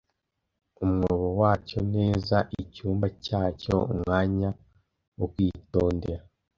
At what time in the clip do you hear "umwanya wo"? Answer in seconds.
3.93-5.25